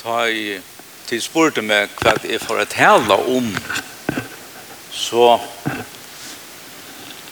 ta 0.00 0.28
i 0.32 0.56
til 1.08 1.20
spurte 1.20 1.60
meg 1.60 1.90
hva 2.00 2.14
jeg 2.24 2.40
får 2.40 2.62
å 2.62 2.68
tale 2.70 3.16
om, 3.34 3.48
så 4.94 5.34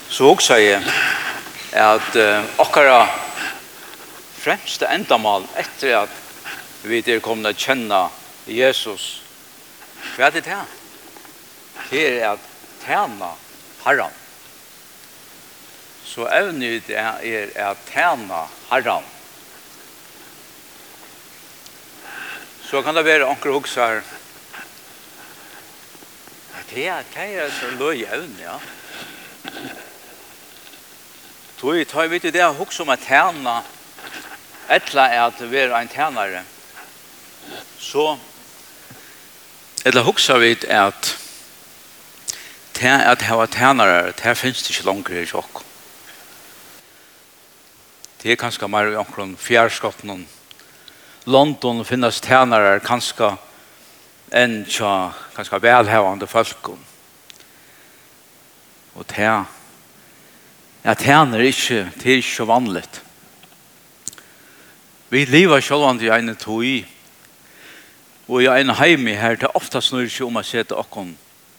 så 0.09 0.33
også 0.33 0.57
jeg 0.61 0.83
at 1.79 2.17
uh, 2.17 2.45
akkurat 2.61 3.13
fremste 4.41 4.89
endamal 4.93 5.47
etter 5.61 6.03
at 6.03 6.17
vi 6.85 7.01
er 7.07 7.23
kommet 7.25 7.53
å 7.53 7.59
kjenne 7.59 8.03
Jesus, 8.49 9.21
hva 10.17 10.29
er 10.29 10.37
det 10.37 10.45
til? 10.49 10.65
Det 11.91 12.07
er 12.09 12.33
at 12.35 12.49
tjene 12.85 13.31
Herren. 13.85 14.17
Så 16.09 16.27
evnet 16.33 16.89
er 16.91 17.55
at 17.69 17.87
tjene 17.93 18.43
Herren. 18.73 19.07
så 22.71 22.83
kan 22.83 22.97
det 22.97 23.05
være 23.05 23.25
anker 23.25 23.53
her. 23.75 24.01
det 26.71 26.87
er 26.87 27.03
det 27.15 27.37
er 27.37 27.51
så 27.51 27.71
løy 27.71 28.05
evne, 28.13 28.37
ja. 28.41 28.59
Tui, 31.59 31.85
tui, 31.85 32.11
vet 32.11 32.23
du, 32.23 32.29
det 32.29 32.41
er 32.41 32.53
hoksa 32.53 32.83
om 32.83 32.89
at 32.89 32.99
tæna, 32.99 33.63
etla 34.71 35.07
er 35.09 35.23
at 35.23 35.51
vi 35.51 35.57
er 35.57 35.77
en 35.77 35.89
tænare, 35.89 36.45
så 37.79 38.19
etla 39.87 40.03
hoksa 40.03 40.37
vi 40.37 40.57
at 40.69 41.19
tæn, 42.75 43.01
at 43.01 43.23
hava 43.23 43.47
tænare, 43.47 44.13
det 44.13 44.37
finnes 44.37 44.63
det 44.63 44.71
ikke 44.71 44.87
langere 44.87 45.23
i 45.23 45.27
sjokk. 45.27 45.65
Det 48.23 48.33
er 48.33 48.37
kanskje 48.37 48.69
mer 48.69 48.93
i 48.93 48.97
omkring 48.97 49.39
fjærskottene, 49.41 50.27
London 51.29 51.83
finnes 51.85 52.23
tjenere 52.25 52.79
kanskje 52.81 53.35
enn 54.33 54.63
tja 54.65 55.11
kanskje 55.35 55.61
velhevande 55.61 56.29
folk. 56.29 56.71
Og 58.97 59.05
tæn, 59.13 59.45
ja, 60.85 60.95
tjener 60.97 61.45
ikke, 61.45 61.83
det 62.01 62.07
er 62.07 62.21
ikke 62.23 62.33
så 62.33 62.49
vanligt. 62.49 63.03
Vi 65.13 65.25
lever 65.29 65.61
sjølvand 65.61 66.03
i 66.03 66.09
en 66.13 66.37
tog 66.37 66.65
og 68.29 68.43
i 68.43 68.49
en 68.49 68.75
heimi 68.77 69.17
her 69.17 69.37
det 69.37 69.53
ofte 69.57 69.81
snur 69.85 70.09
ikke 70.09 70.27
om 70.27 70.41
å 70.41 70.45
sette 70.45 70.77
okkon 70.77 71.15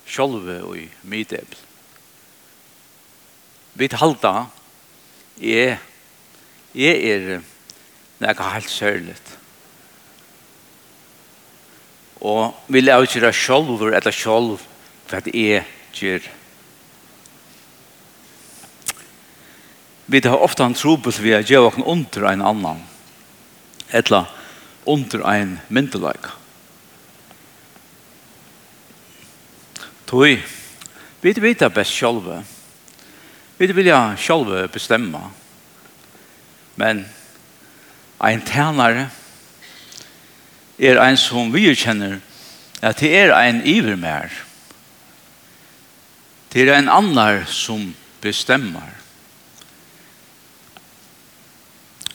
selv 0.09 0.49
og 0.65 0.77
i 0.77 0.87
middel. 1.01 1.45
Vi 3.73 3.89
halda, 3.93 4.49
er, 5.41 5.77
jeg 6.73 7.05
er 7.13 7.41
er 8.19 8.53
helt 8.53 8.69
sørligt. 8.69 9.38
Og 12.21 12.55
vil 12.67 12.85
jeg 12.85 13.01
ikke 13.01 13.19
gjøre 13.19 13.33
selv, 13.33 13.81
eller 13.87 14.11
selv, 14.11 14.59
for 15.07 15.17
at 15.17 15.27
jeg 15.33 15.63
gjør. 15.93 16.27
Vi 20.09 20.21
har 20.25 20.41
ofte 20.41 20.65
en 20.65 20.73
tro 20.73 20.95
på 20.97 21.09
at 21.13 21.21
vi 21.21 21.35
gjør 21.37 21.77
noen 21.77 21.85
under 21.85 22.27
en 22.31 22.41
annan, 22.41 22.83
eller 23.93 24.25
under 24.85 25.23
en 25.31 25.59
myndelag. 25.69 26.31
Toi, 30.09 30.39
vi 31.21 31.33
vet 31.37 31.59
det 31.59 31.73
best 31.73 31.93
selv. 31.93 32.25
Vi 33.59 33.67
vil 33.71 33.85
ja 33.85 34.15
selv 34.17 34.67
bestemme. 34.73 35.21
Men 36.75 37.05
en 38.23 38.41
tænare, 38.41 39.09
er 40.79 40.99
ein 41.03 41.17
som 41.19 41.51
vi 41.51 41.67
kjenner 41.75 42.19
at 42.79 43.01
det 43.03 43.11
er 43.11 43.33
ein 43.35 43.59
ivermær. 43.67 44.31
Det 46.49 46.63
er 46.63 46.77
ein 46.77 46.89
annar 46.89 47.43
som 47.51 47.91
bestemmer. 48.23 48.95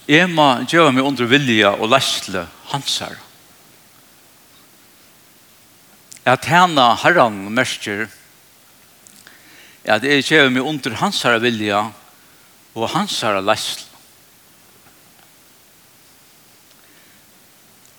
Jeg 0.08 0.28
må 0.32 0.46
gjøre 0.68 0.92
meg 0.92 1.06
under 1.06 1.28
vilja 1.28 1.74
og 1.76 1.92
læsle 1.92 2.46
hansar. 2.72 3.16
At 6.24 6.48
henne 6.48 6.90
herran 7.04 7.36
merker 7.52 8.08
at 9.84 10.04
jeg 10.04 10.24
gjør 10.24 10.48
meg 10.52 10.64
under 10.64 10.96
hansar 10.96 11.40
vilja 11.44 11.86
og 12.74 12.88
hansar 12.96 13.40
læsle. 13.44 13.93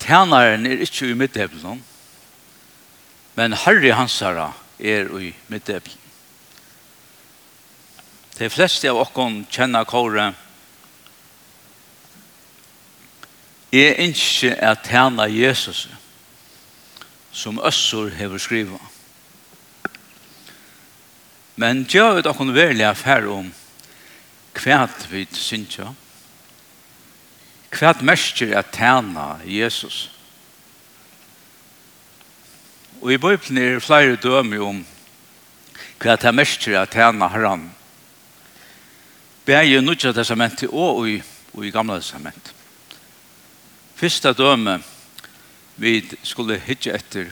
tjänaren 0.06 0.66
er 0.66 0.82
ikke 0.86 1.10
i 1.10 1.18
midtevelen, 1.18 1.84
men 3.36 3.54
Harry 3.66 3.92
Hansara 3.92 4.52
er 4.80 5.10
i 5.20 5.34
midtevelen. 5.48 6.02
De 8.36 8.50
fleste 8.52 8.90
av 8.92 9.00
oss 9.00 9.14
kjenner 9.52 9.88
kåre. 9.88 10.34
Jeg 13.72 13.96
ikke 14.10 14.56
at 14.60 14.88
tjene 14.88 15.30
Jesus 15.32 15.88
som 17.32 17.60
Øssor 17.64 18.12
har 18.16 18.38
skrivet. 18.40 18.82
Men 21.56 21.86
gjør 21.88 22.18
vet 22.18 22.28
dere 22.28 22.52
virkelig 22.52 22.86
affær 22.88 23.30
om 23.32 23.54
hva 24.56 24.82
vi 25.12 25.24
synes 25.32 25.80
Hva 27.76 27.92
er 27.92 28.06
mest 28.08 28.40
er 28.40 28.64
tjene 28.72 29.24
Jesus? 29.44 30.06
Og 33.02 33.12
i 33.12 33.18
Bibelen 33.20 33.60
er 33.60 33.74
det 33.76 33.84
flere 33.84 34.16
dømer 34.16 34.64
om 34.64 34.80
hva 36.00 36.16
er 36.16 36.36
mest 36.36 36.68
er 36.72 36.88
tjene 36.88 37.28
herren. 37.34 37.68
Det 39.46 39.54
er 39.54 39.62
Begge 39.62 39.78
i 39.78 39.82
Nudja 39.84 40.14
testamentet 40.16 40.72
og 40.72 41.04
i, 41.10 41.20
og 41.54 41.66
i 41.66 41.72
gamle 41.72 42.00
testament. 42.00 42.54
Første 43.96 44.34
døme 44.34 44.80
vi 45.76 46.00
skulle 46.24 46.58
hitte 46.60 46.96
etter 46.96 47.30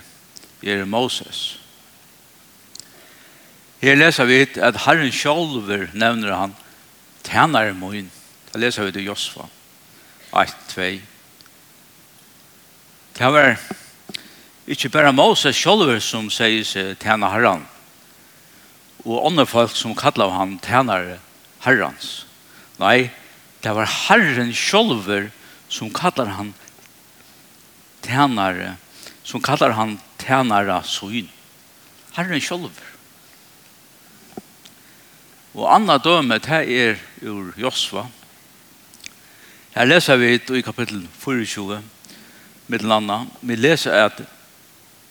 er 0.63 0.85
Moses. 0.85 1.59
Her 3.81 3.95
leser 3.95 4.27
vi 4.27 4.43
at 4.43 4.83
Herren 4.85 5.11
selv 5.11 5.71
nevner 5.93 6.35
han 6.35 6.55
tjener 7.23 7.73
min. 7.73 8.11
Det 8.51 8.61
leser 8.61 8.83
vi 8.83 8.91
til 8.91 9.05
Josfa. 9.05 9.47
Josfa 9.47 9.62
1, 10.33 10.53
2. 10.73 11.01
Det 13.13 13.29
var 13.33 13.59
ikke 14.67 14.89
bare 14.89 15.13
Moses 15.13 15.57
selv 15.59 15.91
som 16.01 16.29
sier 16.33 16.66
seg 16.66 16.95
tjene 17.03 17.29
herren, 17.29 17.67
og 19.05 19.27
andre 19.27 19.45
folk 19.45 19.75
som 19.77 19.94
kallar 19.94 20.33
han 20.33 20.55
tjener 20.63 21.19
herrens. 21.66 22.23
Nei, 22.81 23.11
det 23.61 23.75
var 23.77 23.91
herren 24.07 24.53
selv 24.57 25.29
som 25.69 25.94
kallar 25.94 26.33
han 26.39 26.53
tjener, 28.01 28.75
som 29.23 29.44
kallar 29.44 29.77
han 29.77 30.00
tjener 30.23 30.73
søgn. 30.88 31.29
Herren 32.17 32.41
selv. 32.41 32.81
Og 35.53 35.69
andre 35.69 36.00
døme, 36.01 36.41
det 36.41 36.65
er 36.65 37.00
ur 37.21 37.53
Josva, 37.57 38.07
Her 39.73 39.85
leser 39.89 40.19
vi 40.22 40.35
i 40.38 40.61
kapittel 40.61 41.07
24, 41.19 41.79
mitt 42.69 42.84
landa. 42.85 43.23
Vi 43.41 43.56
leser 43.57 44.06
at 44.06 44.19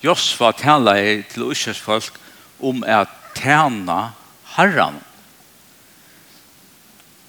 Josfa 0.03 0.53
taler 0.55 1.01
i 1.03 1.15
til 1.27 1.49
Ushers 1.51 1.81
folk 1.83 2.19
om 2.63 2.85
at 2.87 3.11
tjene 3.35 4.13
herren. 4.55 5.01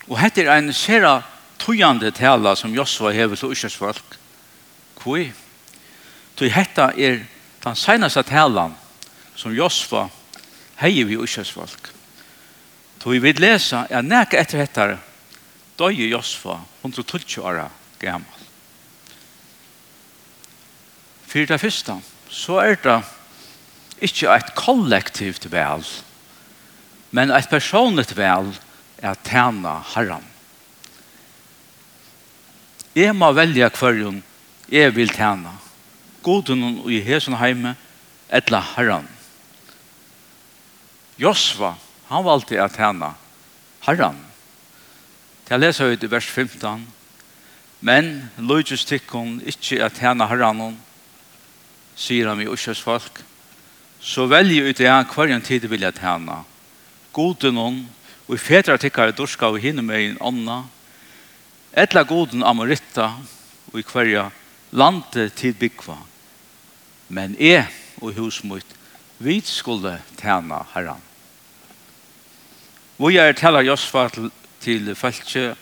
Og 0.09 0.19
hette 0.21 0.45
er 0.45 0.59
en 0.59 0.73
sera 0.77 1.21
tøyande 1.57 2.11
tala 2.13 2.53
som 2.59 2.73
Josfa 2.75 3.09
hever 3.15 3.39
til 3.39 3.55
Ushers 3.55 3.77
folk. 3.81 4.19
Hvor? 5.01 5.25
Så 6.37 6.49
hette 6.53 6.89
er 6.97 7.23
den 7.63 7.75
seneste 7.75 8.21
talan 8.23 8.75
som 9.35 9.55
Josfa 9.57 10.05
heier 10.83 11.09
vi 11.09 11.17
Ushers 11.17 11.51
folk. 11.51 11.89
Så 13.01 13.09
vi 13.09 13.19
vil 13.19 13.41
lese 13.41 13.81
at 13.89 14.05
nek 14.05 14.37
etter 14.37 14.61
hette 14.61 14.85
døye 15.79 16.09
Josfa 16.11 16.59
112 16.83 17.39
år 17.43 17.69
gammel. 17.99 18.43
For 21.27 21.45
det 21.49 21.61
første, 21.61 21.95
så 22.29 22.59
er 22.61 22.75
det 22.83 22.99
ikke 24.03 24.29
et 24.35 24.51
kollektivt 24.55 25.47
vel, 25.51 25.85
men 27.11 27.31
et 27.31 27.49
personligt 27.49 28.13
vel 28.17 28.51
er 29.01 29.17
tjene 29.25 29.79
herren. 29.95 30.25
Jeg 32.93 33.15
må 33.17 33.31
velge 33.33 33.71
hverjon 33.79 34.21
jeg 34.69 34.93
vil 34.95 35.09
tjene. 35.09 35.51
Goden 36.23 36.63
og 36.83 36.91
i 36.91 37.01
hesen 37.03 37.35
heime, 37.37 37.75
etla 38.29 38.61
herren. 38.75 39.07
Josva, 41.19 41.73
han 42.09 42.25
valgte 42.25 42.61
å 42.61 42.69
tjene 42.71 43.11
herren. 43.87 44.21
Jeg 45.49 45.59
leser 45.59 45.91
ut 45.91 46.03
i 46.03 46.11
vers 46.11 46.27
15. 46.27 46.85
Men 47.83 48.29
løyges 48.39 48.85
tikkun 48.87 49.41
ikkje 49.43 49.81
at 49.83 49.99
hana 49.99 50.29
herranon, 50.29 50.77
sier 51.99 52.29
han 52.31 52.39
i 52.39 52.47
usjes 52.47 52.79
folk, 52.79 53.19
så 53.99 54.23
velje 54.31 54.63
ut 54.69 54.79
i 54.79 54.87
han 54.87 55.05
en 55.05 55.41
tid 55.41 55.67
vilja 55.67 55.91
at 55.91 55.99
hana. 55.99 56.43
Goden 57.11 57.57
hon, 57.57 57.89
og 58.27 58.35
i 58.35 58.39
fedra 58.39 58.77
tikkare 58.77 59.11
dorska 59.11 59.47
og 59.51 59.59
hinne 59.59 59.81
med 59.81 59.99
en 59.99 60.17
anna, 60.21 60.63
etla 61.73 62.03
goden 62.03 62.43
amoritta, 62.43 63.11
og 63.73 63.79
i 63.79 63.83
hver 63.83 64.31
landet 64.71 65.33
tid 65.35 65.59
byggva. 65.59 65.97
Men 67.09 67.35
e 67.39 67.65
og 68.01 68.13
husmut, 68.15 68.65
vi 69.19 69.41
skulle 69.41 69.99
tjena 70.17 70.63
herran. 70.73 71.01
Vi 72.97 73.17
er 73.17 73.33
tala 73.33 73.61
Josfa 73.61 74.07
til 74.09 74.31
til 74.63 74.93
falske 74.95 75.53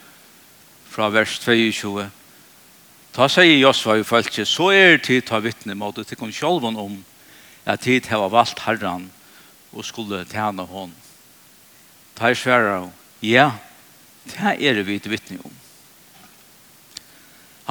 fra 0.92 1.10
vers 1.10 1.40
22. 1.42 2.06
Ta 3.12 3.28
seg 3.32 3.50
i 3.50 3.62
Josva 3.62 3.98
i 4.00 4.06
falske, 4.08 4.46
så 4.46 4.70
er 4.76 5.02
tid 5.04 5.26
ta 5.28 5.42
vittne 5.44 5.76
mot 5.76 5.96
det 5.96 6.06
til 6.08 6.20
kun 6.20 6.34
sjolven 6.36 6.78
om 6.80 7.00
at 7.66 7.84
tid 7.86 8.08
hava 8.12 8.30
valgt 8.32 8.62
herran 8.66 9.10
og 9.72 9.86
skulle 9.88 10.24
tjene 10.30 10.66
hon. 10.68 10.94
Ta 12.16 12.32
i 12.32 12.38
sværa, 12.38 12.86
ja, 13.24 13.52
det 14.30 14.58
er 14.60 14.84
vi 14.84 15.00
til 15.00 15.16
vittne 15.16 15.40
om. 15.44 15.56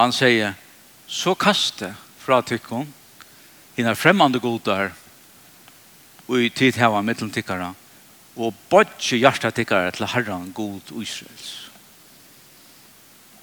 Han 0.00 0.12
sier, 0.16 0.56
så 1.06 1.34
kaste 1.34 1.92
fra 2.20 2.40
tykkon, 2.42 2.88
hinna 3.76 3.94
fremmande 3.94 4.40
godar, 4.40 4.94
og 6.28 6.40
i 6.40 6.48
tid 6.48 6.78
hava 6.78 7.02
mitteltikkara, 7.02 7.74
og 8.40 8.56
bodje 8.72 9.18
hjarta 9.20 9.50
tikkara 9.52 9.90
til 9.92 10.08
Herran 10.08 10.52
god 10.56 10.92
Israels. 11.02 11.50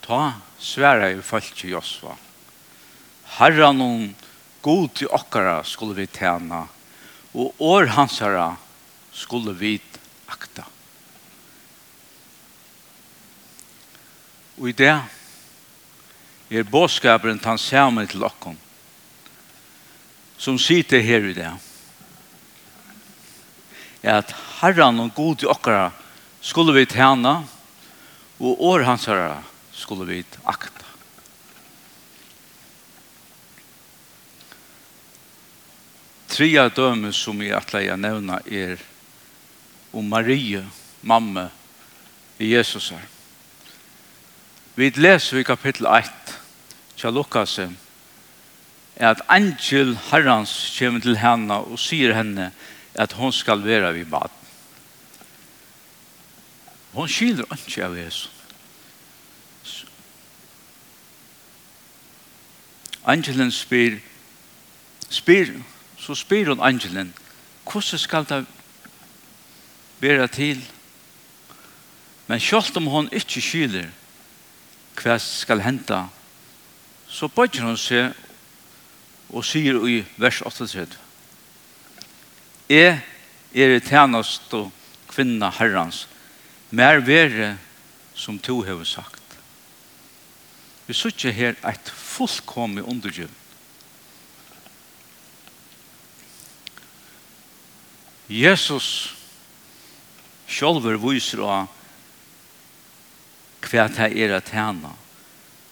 Ta 0.02 0.40
sværa 0.60 1.12
i 1.14 1.22
falki 1.22 1.70
Josva. 1.70 2.16
Herran 3.38 3.82
og 3.84 4.26
god 4.66 4.90
til 4.98 5.12
okkara 5.14 5.60
skulle 5.64 5.96
vi 6.00 6.08
tjena, 6.10 6.64
og 7.38 7.62
år 7.62 7.92
hansara 7.94 8.56
skulle 9.14 9.54
vi 9.54 9.76
akta. 10.32 10.66
Og 14.58 14.72
i 14.72 14.74
det 14.74 14.96
er 16.50 16.72
båskaperen 16.72 17.38
tann 17.44 17.62
samme 17.62 18.08
til 18.10 18.26
okkon, 18.26 18.58
som 20.42 20.58
sitter 20.58 21.06
her 21.06 21.30
i 21.30 21.38
det 21.38 21.54
er 24.02 24.20
at 24.22 24.34
Herren 24.60 25.00
og 25.04 25.14
god 25.16 25.44
i 25.44 25.50
okkara 25.50 25.92
skulle 26.42 26.74
vi 26.76 26.86
tjene, 26.90 27.42
og 28.38 28.62
år 28.64 28.86
hans 28.86 29.08
herre 29.10 29.42
skulle 29.74 30.06
vi 30.08 30.22
akta. 30.46 30.86
Tria 36.30 36.68
døme 36.70 37.10
som 37.16 37.40
jeg 37.42 37.56
atleie 37.58 37.96
nevna 37.98 38.38
er 38.46 38.78
om 39.96 40.06
Marie, 40.06 40.62
mamme, 41.02 41.48
i 42.38 42.52
Jesus 42.54 42.92
her. 42.94 43.06
Vi 44.78 44.92
leser 44.94 45.40
i 45.42 45.48
kapittel 45.48 45.88
1 45.90 46.10
til 46.98 47.16
Lukas 47.18 47.56
er 47.58 47.74
at 48.98 49.24
angel 49.30 49.96
herrans 50.12 50.54
kommer 50.78 51.02
til 51.02 51.18
henne 51.18 51.58
og 51.66 51.80
sier 51.82 52.14
henne 52.14 52.52
at 52.98 53.14
hon 53.14 53.34
skal 53.34 53.64
være 53.64 53.94
vid 53.94 54.06
bad. 54.06 54.30
Hon 56.94 57.10
skilder 57.10 57.46
ikke 57.54 57.86
av 57.86 57.98
Jesus. 57.98 58.32
Angelen 63.08 63.52
spyr, 63.52 64.00
spyr, 65.10 65.54
så 65.98 66.16
spyr 66.16 66.50
hon 66.50 66.64
angelen, 66.66 67.14
hvordan 67.64 68.00
skal 68.00 68.26
det 68.30 68.46
være 70.00 70.28
til? 70.28 70.66
Men 72.28 72.40
selv 72.40 72.78
om 72.78 72.88
hon 72.88 73.10
ikke 73.12 73.42
skilder 73.42 73.88
hva 74.98 75.18
skal 75.22 75.62
hente, 75.62 76.00
så 77.08 77.30
bøtter 77.30 77.64
hon 77.64 77.78
seg 77.78 78.16
og 79.30 79.46
sier 79.46 79.78
i 79.88 80.02
vers 80.18 80.42
38, 80.42 81.07
Jeg 82.68 83.00
er 83.56 83.80
tjenest 83.80 84.52
og 84.58 84.72
kvinna 85.08 85.50
herrans. 85.56 86.06
Mer 86.70 87.00
være 87.00 87.56
som 88.18 88.40
to 88.40 88.60
har 88.68 88.84
sagt. 88.84 89.24
Vi 90.88 90.96
sitter 90.96 91.32
her 91.32 91.56
et 91.68 91.92
fullkomlig 91.96 92.84
undergjøv. 92.84 93.32
Jesus 98.28 99.16
sjálver 100.48 101.00
viser 101.00 101.44
av 101.48 101.72
hva 103.68 103.88
det 103.92 104.12
er 104.12 104.36
å 104.36 104.44
tjene. 104.44 104.92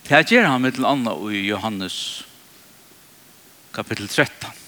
Det 0.07 0.21
gjør 0.31 0.47
han 0.51 0.63
med 0.63 0.77
til 0.77 0.87
Anna 0.87 1.15
og 1.15 1.35
Johannes 1.35 1.97
kapittel 3.75 4.07
13. 4.07 4.64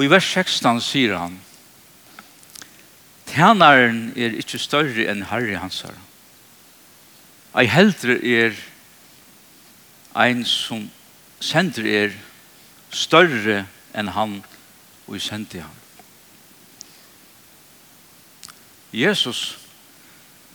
Og 0.00 0.06
i 0.06 0.08
vers 0.08 0.24
16 0.24 0.78
sier 0.80 1.12
han, 1.12 1.34
Tjenaren 3.28 3.98
er 4.16 4.32
ikke 4.40 4.56
større 4.56 5.04
enn 5.12 5.26
Harry 5.28 5.58
Hansar. 5.60 5.92
Ei 7.52 7.66
heldre 7.68 8.16
er 8.24 8.56
ein 10.16 10.40
som 10.48 10.86
sender 11.44 11.84
er 11.84 12.16
større 12.96 13.66
enn 13.92 14.14
han 14.16 14.38
og 15.04 15.18
i 15.18 15.20
sendte 15.20 15.60
han. 15.66 15.76
Jesus 18.96 19.58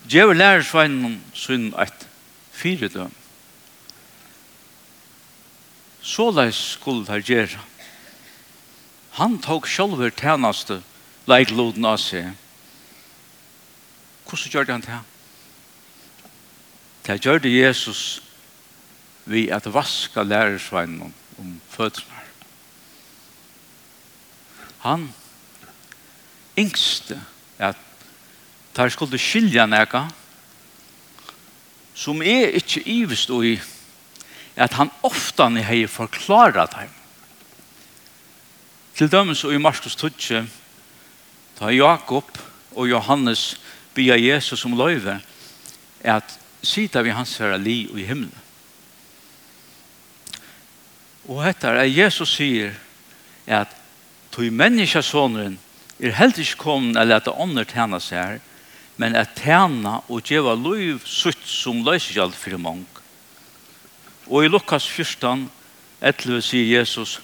djever 0.10 0.42
lærersveinen 0.42 1.22
sin 1.38 1.70
et 1.86 2.10
fyredøm. 2.50 3.14
Såleis 6.02 6.66
skulle 6.74 7.06
det 7.06 7.30
gjøre 7.30 7.62
Han 9.16 9.38
tok 9.40 9.68
sjølver 9.70 10.12
tjeneste 10.12 10.82
leikloden 11.30 11.86
av 11.88 12.00
seg. 12.04 12.34
Hvordan 14.26 14.52
gjør 14.52 14.72
han 14.74 14.84
det? 14.84 15.00
Det 17.06 17.20
gjør 17.24 17.40
det 17.40 17.54
Jesus 17.54 18.02
vi 19.26 19.48
at 19.54 19.70
vaska 19.72 20.26
lærersveinen 20.26 21.14
om 21.40 21.54
fødselen. 21.70 22.12
Han 24.86 25.08
yngste 26.60 27.18
at 27.58 27.80
der 28.76 28.92
skulle 28.94 29.18
skilja 29.18 29.66
nega 29.66 30.04
som 31.96 32.22
er 32.22 32.52
ikke 32.60 32.84
ivest 32.84 33.32
og 33.32 33.48
i 33.48 33.56
at 34.56 34.76
han 34.76 34.92
ofta 35.04 35.48
ni 35.50 35.64
hei 35.66 35.86
forklara 35.90 36.68
dem 36.76 36.92
Til 38.96 39.12
dømes 39.12 39.44
og 39.44 39.54
i 39.54 39.60
Marskos 39.60 39.96
Tudje, 40.00 40.46
da 41.60 41.72
Jakob 41.72 42.38
og 42.76 42.90
Johannes 42.90 43.58
bia 43.96 44.16
Jesus 44.16 44.60
som 44.60 44.78
løyve, 44.78 45.20
er 46.00 46.16
at 46.16 46.38
sida 46.64 47.04
vi 47.04 47.12
hans 47.12 47.38
herre 47.38 47.60
li 47.60 47.86
og 47.92 48.00
i 48.00 48.08
himmelen. 48.08 48.42
Og 51.28 51.44
dette 51.44 51.68
er 51.68 51.90
Jesus 51.90 52.38
sier 52.38 52.76
at 53.48 53.72
tog 54.32 54.48
menneskesåneren 54.54 55.58
er 56.00 56.16
helt 56.20 56.40
ikke 56.40 56.60
kommet 56.64 57.00
eller 57.02 57.20
at 57.20 57.28
det 57.28 57.36
ånder 57.36 57.68
tjener 57.68 58.04
seg 58.04 58.20
her, 58.20 58.42
men 58.96 59.16
at 59.16 59.36
tjene 59.36 60.00
og 60.08 60.24
gjøre 60.24 60.56
liv 60.56 61.04
sutt 61.04 61.44
som 61.50 61.84
løser 61.84 62.22
alt 62.24 62.38
for 62.40 62.56
mange. 62.62 62.86
Og 64.28 64.46
i 64.46 64.50
Lukas 64.50 64.88
14, 64.88 65.50
11 66.02 66.42
sier 66.46 66.80
Jesus, 66.80 67.20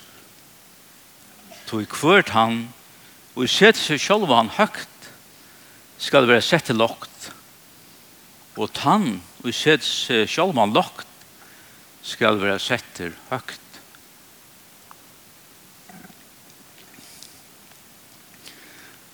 tog 1.71 1.87
kvart 1.87 2.33
han, 2.35 2.65
og 3.39 3.47
sett 3.47 3.79
seg 3.79 4.01
selv 4.03 4.27
han 4.33 4.51
høgt, 4.57 4.89
skal 6.01 6.27
være 6.27 6.43
sett 6.43 6.67
til 6.67 6.81
lokt. 6.81 7.29
Og 8.59 8.67
tann, 8.75 9.21
og 9.45 9.55
sett 9.55 9.85
seg 9.87 10.27
selv 10.27 10.59
han 10.59 10.75
lokt, 10.75 11.07
skal 12.03 12.41
være 12.41 12.59
sett 12.59 12.87
til 12.97 13.15
høgt. 13.29 13.59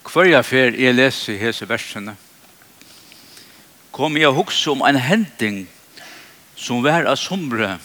Hverja 0.08 0.40
fer 0.42 0.74
jeg 0.74 0.96
leser 0.96 1.38
hese 1.38 1.68
versene, 1.70 2.16
kom 3.94 4.18
jeg 4.18 4.34
hukse 4.34 4.72
om 4.72 4.82
en 4.88 4.98
hending 4.98 5.66
som 6.58 6.82
var 6.82 7.06
av 7.06 7.20
somre 7.22 7.76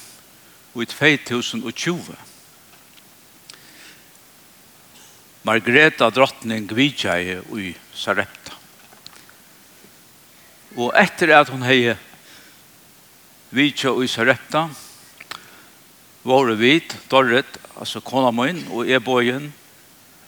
i 0.72 0.86
2020. 0.88 2.31
Margreta 5.42 6.06
drottning 6.14 6.68
vidtjei 6.70 7.40
i 7.58 7.72
Sarepta. 7.98 8.54
Og 10.78 10.92
etter 10.94 11.32
at 11.34 11.50
hun 11.50 11.64
hei 11.66 11.96
vidtja 13.50 13.90
i 13.98 14.06
Sarepta, 14.06 14.68
våre 16.22 16.54
vit, 16.54 16.94
Dorrit, 17.10 17.58
altså 17.74 17.98
kona 18.06 18.30
min 18.30 18.62
og 18.70 18.86
ebojen, 18.86 19.50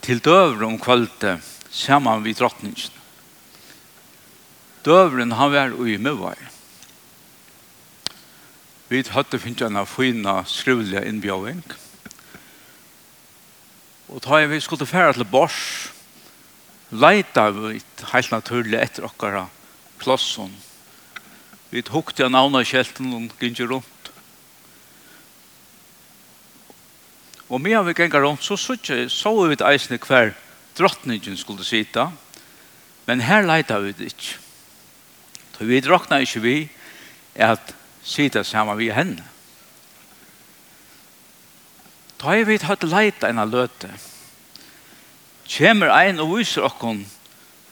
til 0.03 0.19
døvre 0.19 0.67
om 0.67 0.81
kvalitet, 0.83 1.47
saman 1.71 2.27
vi 2.27 2.35
drottningen. 2.35 2.91
Døvren 4.85 5.39
han 5.39 5.55
var 5.55 5.79
i 5.87 5.95
Møvær. 5.97 6.43
Vi 8.91 9.07
hadde 9.15 9.39
finnet 9.39 9.63
en 9.71 9.87
fina 9.87 10.41
skrivelige 10.45 11.07
innbjøving. 11.07 11.63
Og 11.63 11.84
Og 14.09 14.21
da 14.25 14.45
vi 14.47 14.61
skulle 14.61 14.87
fære 14.87 15.13
til 15.17 15.25
Bors, 15.25 15.91
leita 16.91 17.49
vi 17.51 17.81
helt 18.13 18.31
naturlig 18.31 18.79
etter 18.83 19.07
okkara 19.09 19.47
klossen. 20.01 20.53
Vi 21.73 21.83
hukte 21.89 22.27
av 22.27 22.33
navna 22.35 22.63
kjelten 22.63 23.13
og 23.17 23.33
gynner 23.41 23.71
rundt. 23.73 24.11
Og 27.49 27.61
mye 27.61 27.79
av 27.79 27.89
vi 27.89 27.97
ganger 27.97 28.25
rundt, 28.25 28.45
så 28.45 28.57
så, 28.57 28.77
så 29.09 29.35
vi 29.47 29.57
et 29.57 29.65
eisne 29.65 29.99
hver 29.99 30.35
drottningen 30.79 31.37
skulle 31.37 31.65
sitte. 31.65 32.09
Men 33.07 33.21
her 33.21 33.45
leita 33.45 33.79
vi 33.81 33.93
det 33.93 34.13
ikke. 34.13 34.39
Så 35.57 35.65
vi 35.65 35.81
drakna 35.81 36.21
ikke 36.21 36.41
vi 36.41 36.57
at 37.35 37.75
sitte 38.05 38.45
sammen 38.45 38.79
vi 38.79 38.91
henne. 38.93 39.34
Ta 42.25 42.39
i 42.41 42.45
vidt 42.49 42.65
høyt 42.65 42.87
leita 42.89 43.29
enn 43.29 43.43
løte. 43.53 43.91
Kjemur 45.45 45.91
ein 45.93 46.23
og 46.25 46.31
viser 46.39 46.65
okkon 46.65 47.03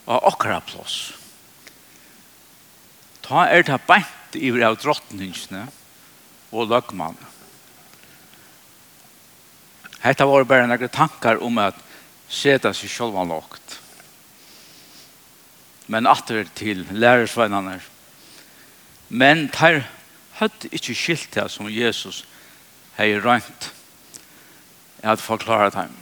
av 0.04 0.26
okkara 0.28 0.58
plås. 0.60 1.14
Ta 3.24 3.46
er 3.48 3.64
det 3.64 3.80
beint 3.88 4.36
iver 4.36 4.66
av 4.68 4.76
drottningsne 4.82 5.64
og 6.52 6.68
løgmann. 6.68 7.16
Hetta 10.04 10.28
var 10.28 10.44
bare 10.44 10.68
nekre 10.68 10.92
tankar 10.92 11.40
om 11.40 11.56
at 11.62 11.80
seta 12.28 12.76
seg 12.76 12.92
sjálvan 12.92 13.32
lågt. 13.32 13.78
Men 15.88 16.04
atter 16.04 16.44
til 16.52 16.84
lærersvennerne. 16.92 17.80
Men 19.08 19.46
tar 19.48 19.86
høtt 20.44 20.68
ikke 20.68 20.92
skilt 20.92 21.32
det 21.40 21.48
som 21.56 21.72
Jesus 21.72 22.26
hei 22.98 23.14
rønt 23.16 23.72
at 25.02 25.20
forklare 25.20 25.70
dem. 25.74 25.94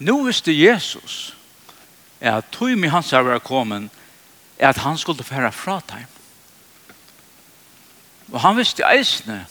Nå 0.00 0.22
visste 0.24 0.52
Jesus 0.52 1.34
at 2.20 2.48
tog 2.52 2.76
med 2.76 2.92
hans 2.92 3.12
av 3.16 3.28
å 3.28 3.40
komme 3.44 3.88
at 4.60 4.80
han 4.84 4.98
skulle 5.00 5.24
fære 5.24 5.52
fra 5.56 5.78
dem. 5.88 6.04
Og 8.30 8.40
han 8.44 8.56
visste 8.56 8.86
eisene 8.86 9.42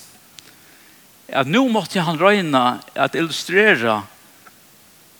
at 1.29 1.49
nå 1.49 1.65
måtte 1.69 2.01
han 2.01 2.17
røyne 2.17 2.79
at 2.97 3.17
illustrera 3.17 4.01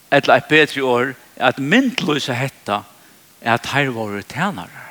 et 0.10 0.24
eller 0.24 0.42
et 0.42 0.50
bedre 0.50 0.86
år 0.86 1.12
at 1.38 1.62
myndløse 1.62 2.34
hetta 2.34 2.84
er 3.42 3.58
at 3.58 3.70
her 3.74 3.92
var 3.96 4.18
tjenere. 4.26 4.86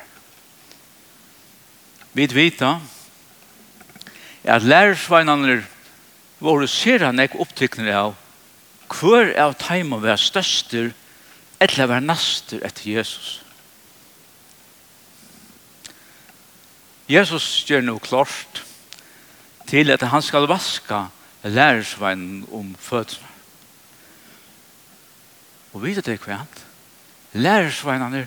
Vi 2.13 2.27
vet 2.33 2.61
at 4.43 4.63
lærersveinene 4.63 5.51
er 5.51 5.67
var 6.39 7.03
han 7.03 7.19
ikke 7.19 7.39
opptykner 7.39 7.93
av 7.93 8.15
hver 8.89 9.35
av 9.37 9.53
teimen 9.59 10.01
var 10.01 10.17
største 10.17 10.89
eller 11.59 11.89
var 11.91 12.01
naster 12.01 12.63
etter 12.65 12.89
Jesus. 12.89 13.41
Jesus 17.09 17.65
gjør 17.67 17.83
noe 17.85 18.01
klart 18.01 18.63
til 19.69 19.91
at 19.93 20.05
han 20.09 20.23
skal 20.25 20.47
vaska 20.49 21.07
lærersveinen 21.43 22.45
om 22.51 22.75
fødselen. 22.79 23.27
Og 25.73 25.83
vet 25.83 26.01
du 26.05 26.15
hva 26.17 26.41
han? 26.41 26.53
Lærersveinene 27.33 28.25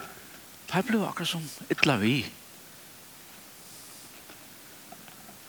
har 0.71 0.85
ble 0.87 1.01
akkurat 1.05 1.29
som 1.29 1.43
ytla 1.71 1.99
vi. 2.01 2.23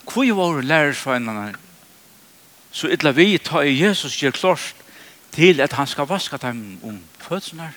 Hvor 0.04 0.32
var 0.36 0.62
lærersveinene 0.62 1.52
så 2.74 2.90
illa 2.90 3.12
vi 3.14 3.38
ta 3.38 3.62
i 3.62 3.76
Jesus 3.78 4.16
gjør 4.18 4.34
klart 4.34 4.74
til 5.34 5.60
at 5.62 5.72
han 5.78 5.86
skal 5.86 6.08
vaska 6.10 6.36
dem 6.42 6.80
om 6.82 6.98
fødsene. 7.22 7.70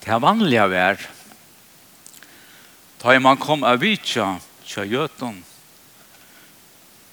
Det 0.00 0.14
er 0.14 0.22
vanlig 0.22 0.60
å 0.62 0.68
ta 0.70 0.94
Da 3.02 3.18
man 3.18 3.36
kom 3.40 3.64
av 3.64 3.80
vitja 3.80 4.38
til 4.68 4.92
gjøten 4.92 5.44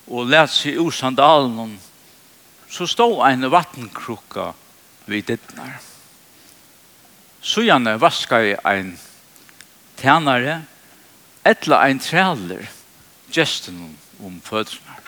og 0.07 0.29
let 0.29 0.51
seg 0.51 0.77
ur 0.79 0.91
sandalen 0.91 1.77
så 2.69 2.87
stod 2.87 3.23
en 3.27 3.49
vattenkrukka 3.51 4.53
vid 5.07 5.29
dittnar. 5.31 5.79
Så 7.41 7.63
gjerne 7.63 7.97
vaska 7.99 8.41
jeg 8.43 8.59
en 8.63 8.97
tænare 9.97 10.61
etla 11.47 11.85
ein 11.87 11.99
træler 11.99 12.67
gesten 13.31 13.97
om 14.23 14.41
fødselen. 14.43 15.03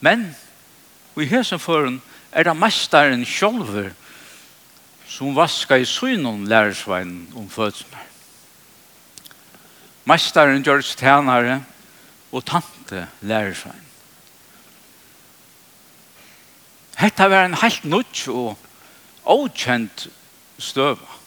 Men 0.00 0.36
i 1.16 1.24
hesen 1.24 1.58
foran 1.58 2.02
er 2.32 2.44
det 2.44 2.56
mestaren 2.58 3.24
sjolver 3.24 3.92
som 5.08 5.36
vaska 5.36 5.78
i 5.78 5.86
synon 5.86 6.46
lærersveinen 6.50 7.32
om 7.36 7.48
fødselen. 7.50 8.00
Mestaren 10.04 10.62
gjør 10.62 10.82
tjenere 10.82 11.62
og 12.32 12.44
tante 12.44 13.06
lærersveinen. 13.20 13.80
Hetta 16.98 17.28
var 17.28 17.44
en 17.44 17.58
helt 17.58 17.84
nødt 17.84 18.28
og 18.28 18.58
avkjent 19.26 20.06
støva. 20.58 21.20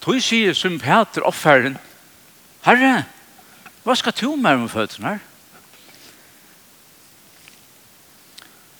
Tog 0.00 0.20
sier 0.22 0.54
som 0.54 0.78
Peter 0.78 1.24
offeren, 1.26 1.78
Herre, 2.66 3.04
Hva 3.86 3.94
skal 3.94 4.14
du 4.18 4.32
med 4.34 4.58
om 4.58 4.66
føttene 4.66 5.12
her? 5.14 5.18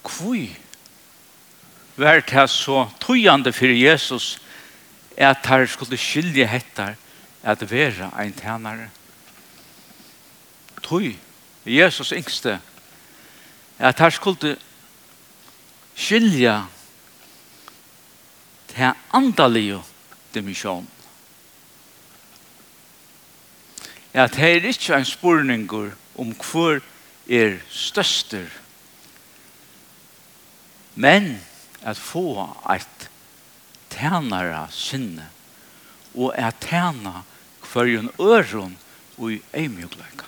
Hvor 0.02 0.40
var 1.96 2.24
det 2.26 2.50
så 2.50 2.88
tøyende 3.00 3.52
for 3.54 3.70
Jesus 3.70 4.40
at 5.16 5.46
han 5.46 5.68
skulle 5.70 5.96
skilje 5.96 6.46
hettar 6.46 6.96
at 7.42 7.62
være 7.70 8.10
en 8.24 8.32
tænare? 8.34 8.90
Tøy, 10.82 11.14
Jesus 11.66 12.10
yngste, 12.10 12.58
at 13.78 13.98
han 13.98 14.10
skulle 14.10 14.56
skilje 15.94 16.64
til 18.74 18.92
andalige 19.12 19.82
dimensjonen 20.34 20.90
at 24.16 24.32
det 24.32 24.44
er 24.44 24.68
ikke 24.68 24.94
en 24.94 25.04
spurning 25.04 25.68
om 26.16 26.32
hvor 26.50 26.80
er 27.28 27.58
størster, 27.68 28.48
men 30.94 31.36
at 31.82 31.96
få 31.96 32.48
et 32.72 33.10
tænare 33.90 34.68
sinne, 34.70 35.28
og 36.14 36.32
at 36.38 36.56
tæna 36.60 37.20
hverjon 37.72 38.10
øron 38.20 38.78
og 39.18 39.32
i 39.32 39.42
eimjøkleika. 39.52 40.24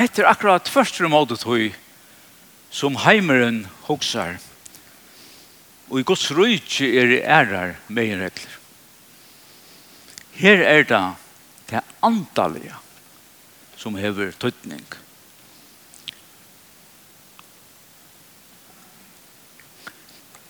Hette 0.00 0.22
er 0.22 0.32
akkurat 0.32 0.68
første 0.68 1.08
måte 1.08 1.36
tog 1.36 1.76
som 2.70 2.96
heimeren 2.96 3.66
hoksar, 3.84 4.38
og 5.90 6.00
i 6.00 6.02
Guds 6.08 6.30
rujtje 6.32 6.94
er 6.96 7.20
ærar 7.20 7.74
med 7.88 8.16
regler. 8.16 8.56
Her 10.32 10.64
er 10.64 10.82
det 10.82 11.16
det 11.70 11.82
antallige 12.04 12.76
som 13.80 13.96
hever 13.96 14.32
tøytning. 14.36 14.84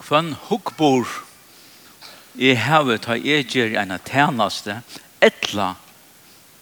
Kvann 0.00 0.33
hukkbor 0.49 1.07
i 2.35 2.55
hevet 2.59 3.07
har 3.07 3.21
jeg 3.23 3.47
gjør 3.53 3.77
en 3.79 3.95
tjeneste, 4.03 4.81
etla 5.23 5.75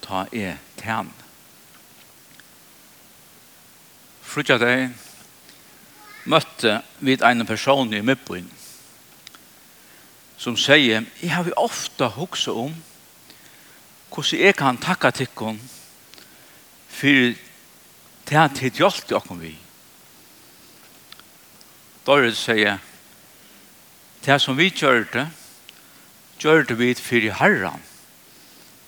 ta 0.05 0.27
e 0.33 0.59
tjen. 0.83 1.09
Frutja 4.29 4.59
deg 4.61 4.91
møtte 6.29 6.83
vi 7.01 7.17
en 7.25 7.47
person 7.49 7.95
i 7.97 8.05
Mibbyn 8.05 8.51
som 10.39 10.55
sier, 10.55 11.03
jeg 11.19 11.33
har 11.35 11.43
vi 11.49 11.55
ofte 11.59 12.07
hukse 12.15 12.53
om 12.55 12.77
hvordan 14.09 14.41
jeg 14.41 14.57
kan 14.57 14.81
takke 14.81 15.11
tikkun 15.15 15.61
for 16.99 17.35
det 18.29 18.37
er 18.37 18.51
til 18.53 18.75
hjelp 18.75 19.05
til 19.07 19.17
okken 19.17 19.41
vi. 19.41 19.53
Dorrit 22.05 22.37
sier, 22.37 22.81
det 24.25 24.39
som 24.43 24.59
vi 24.59 24.69
gjør 24.69 25.07
det, 25.13 25.29
gjør 26.41 26.67
det 26.69 26.79
vi 26.81 26.91
for 26.99 27.29
herren. 27.41 27.85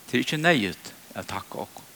Det 0.09 0.19
er 0.19 0.25
ikke 0.25 0.41
nøyet 0.41 0.93
å 1.15 1.25
takke 1.29 1.63
okken. 1.65 1.87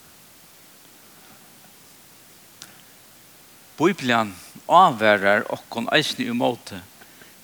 Bibelen 3.75 4.31
avværer 4.71 5.49
okken 5.53 5.91
eisen 5.93 6.23
i 6.23 6.31
måte 6.37 6.79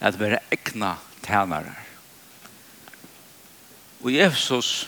at 0.01 0.17
være 0.21 0.39
egna 0.55 0.95
tænare. 1.27 1.75
Og 4.01 4.13
i 4.15 4.21
Efesos 4.23 4.87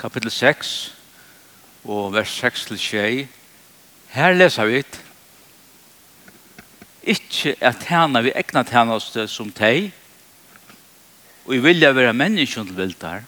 kapittel 0.00 0.32
6 0.32 0.94
og 1.84 2.14
vers 2.14 2.32
6 2.40 2.64
til 2.70 2.78
6. 2.80 3.28
Her 4.14 4.32
leser 4.32 4.68
vi 4.70 4.82
ikke 7.12 7.52
at 7.60 7.84
henne 7.88 8.22
vi 8.24 8.32
egna 8.36 8.62
tjeneste 8.64 9.26
som 9.28 9.50
teg, 9.52 9.90
og 11.44 11.52
vi 11.52 11.60
vilja 11.64 11.92
være 11.96 12.16
menneskjøn 12.16 12.70
til 12.70 12.78
viltar, 12.78 13.26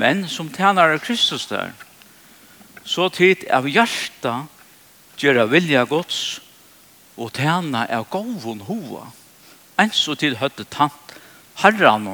men 0.00 0.24
som 0.28 0.48
tjener 0.52 0.94
av 0.94 1.02
Kristus 1.04 1.44
der, 1.50 1.74
så 2.84 3.10
tid 3.12 3.44
av 3.52 3.68
hjerta 3.68 4.46
gjør 5.20 5.44
vilja 5.52 5.84
gods 5.88 6.40
og 7.16 7.28
tjene 7.36 7.84
av 7.92 8.08
gåvun 8.10 8.64
hova, 8.70 9.10
enn 9.76 9.92
så 9.92 10.16
tid 10.16 10.40
høtte 10.40 10.64
tant 10.64 11.14
herran 11.60 12.08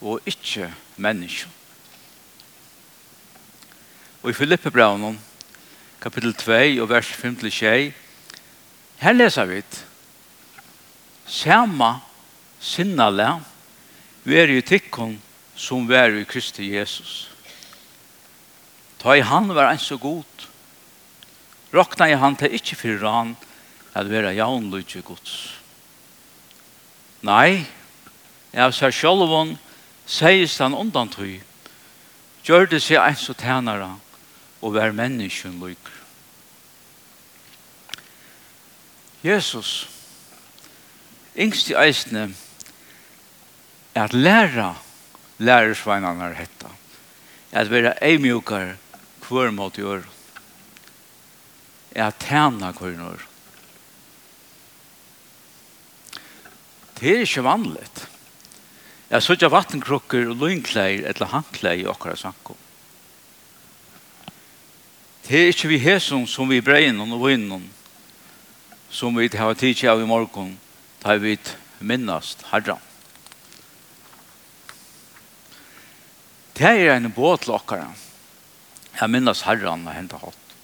og 0.00 0.28
ikke 0.28 0.68
menneskjøn. 1.00 1.59
Og 4.20 4.30
i 4.30 4.36
Filippe 4.36 4.68
braunen, 4.68 5.14
kapittel 6.00 6.34
2 6.36 6.82
og 6.82 6.90
vers 6.90 7.08
5-6, 7.08 7.92
her 9.00 9.14
leser 9.16 9.46
vi 9.48 9.62
det. 9.64 9.78
Sama 11.24 12.02
sinnale 12.60 13.30
veri 14.28 14.58
i 14.60 14.64
tikkun 14.66 15.14
som 15.56 15.86
veri 15.88 16.20
i 16.20 16.28
Kristi 16.28 16.68
Jesus. 16.74 17.30
Ta 19.00 19.16
i 19.16 19.24
han 19.24 19.48
var 19.56 19.70
en 19.70 19.80
så 19.80 19.96
god. 19.96 20.44
Rokna 21.72 22.10
i 22.10 22.18
han 22.20 22.36
til 22.36 22.52
ikkje 22.58 22.76
fyrir 22.76 23.08
han 23.08 23.32
at 23.96 24.10
vera 24.10 24.34
jaunlutje 24.36 25.00
gods. 25.06 25.38
Nei, 27.24 27.64
jeg 28.52 28.76
seg 28.76 28.92
sjolvun 28.92 29.56
seist 30.04 30.60
han 30.60 30.76
undan 30.76 31.08
tøy, 31.08 31.38
gjør 32.44 32.68
det 32.68 32.84
seg 32.84 33.00
en 33.00 33.16
så 33.16 33.32
tænare, 33.32 33.94
og 34.60 34.74
vær 34.74 34.92
menneskjen 34.92 35.58
lykker. 35.62 35.96
Jesus, 39.24 39.88
yngst 41.36 41.68
i 41.72 41.76
eisene, 41.76 42.30
er 43.94 44.06
at 44.06 44.14
læra 44.16 44.70
lærersveinene 45.40 46.30
er 46.30 46.36
hetta. 46.38 46.70
At 47.52 47.70
være 47.72 47.96
eimjukar 48.04 48.76
hver 49.26 49.50
mot 49.54 49.78
i 49.78 49.82
år. 49.82 50.04
Er 51.96 52.06
at 52.06 52.20
tjena 52.22 52.72
hver 52.76 52.96
når. 52.98 53.26
Det 57.00 57.14
er 57.16 57.24
ikke 57.24 57.44
vanligt. 57.44 58.06
Jeg 59.10 59.22
sørger 59.22 59.50
vattenkrukker 59.50 60.28
og 60.30 60.36
løgnklær 60.38 61.08
eller 61.10 61.32
handklær 61.32 61.80
i 61.80 61.86
okkara 61.88 62.16
sankom. 62.16 62.58
Det 65.26 65.38
er 65.38 65.52
ikke 65.52 65.70
vi 65.70 65.78
hesson 65.82 66.26
som 66.26 66.48
vi 66.50 66.62
brein 66.64 67.00
og 67.00 67.20
vinnon 67.22 67.68
som 68.90 69.16
vi 69.16 69.28
har 69.36 69.54
tidsi 69.54 69.88
av 69.88 70.02
i 70.02 70.08
morgon 70.08 70.56
da 71.00 71.14
vi 71.16 71.36
minnast 71.78 72.42
herra. 72.50 72.76
Det 76.58 76.68
er 76.68 76.92
en 76.92 77.12
båt 77.14 77.46
lokkara. 77.48 77.92
Jeg 78.98 79.08
minnast 79.08 79.46
herran 79.46 79.86
har 79.88 79.96
hentet 79.96 80.20
hatt. 80.20 80.56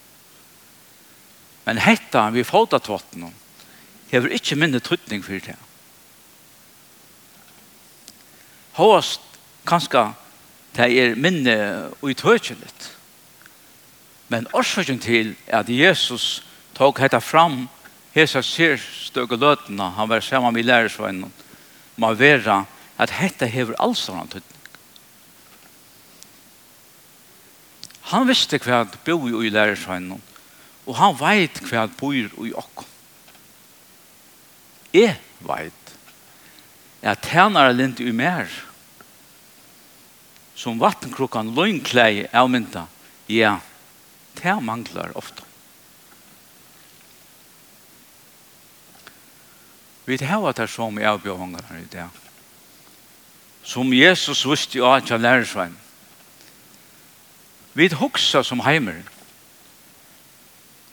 Men 1.65 1.81
hetta 1.81 2.27
vi 2.35 2.45
fåta 2.45 2.79
tvattnen 2.79 3.33
hever 4.11 4.35
ikke 4.37 4.59
minne 4.61 4.83
trytning 4.83 5.25
for 5.25 5.41
det. 5.41 5.57
Håast 8.77 9.25
kanska 9.67 10.11
det 10.77 10.91
er 10.93 11.17
minne 11.17 11.57
uithøkjeligt. 12.05 12.91
Men 14.29 14.49
årsaken 14.53 14.99
til 15.03 15.35
at 15.47 15.69
Jesus 15.71 16.43
tok 16.75 16.99
hetta 17.01 17.21
fram 17.23 17.67
hesa 18.17 18.43
sérstøke 18.43 19.39
løtene 19.39 19.93
han 19.95 20.11
var 20.11 20.25
saman 20.25 20.55
med 20.55 20.67
lærersveinen 20.67 21.33
må 21.97 22.13
vera 22.19 22.65
at 22.99 23.13
hetta 23.21 23.47
hever 23.47 23.77
alls 23.81 24.09
av 24.09 24.19
han 24.19 24.33
tøtning. 24.33 24.53
Han 28.11 28.27
visste 28.29 28.59
hva 28.63 28.83
han 28.83 28.99
bor 29.07 29.45
i 29.45 29.53
lærersveinen 29.53 30.19
og 30.87 30.99
han 30.99 31.17
veit 31.19 31.63
hva 31.67 31.85
han 31.85 31.95
bor 31.99 32.15
i 32.17 32.53
okkom. 32.55 32.93
Jeg 34.95 35.17
veit 35.45 35.95
at 37.07 37.23
tænare 37.23 37.77
lint 37.77 38.01
i 38.03 38.11
mer 38.11 38.51
som 40.57 40.81
vattenkrukkan 40.81 41.53
løgnklei 41.55 42.27
avmynda 42.33 42.87
ja, 43.29 43.55
yeah 43.55 43.76
det 44.47 44.61
manglar 44.63 45.11
ofta. 45.19 45.43
Vi 50.07 50.19
hava 50.23 50.53
det 50.55 50.69
som 50.71 50.99
i 50.99 51.03
her 51.03 51.81
i 51.83 51.89
dag. 51.91 52.11
Som 53.67 53.91
Jesus 53.93 54.45
visste 54.47 54.79
jo 54.79 54.87
at 54.87 55.11
jeg 55.11 55.19
lærer 55.19 55.49
seg. 55.51 55.73
Vi 57.75 57.89
hoksa 57.91 58.45
som 58.47 58.63
heimer. 58.63 59.03